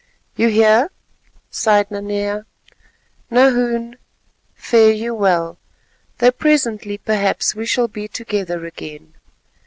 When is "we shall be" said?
7.53-8.07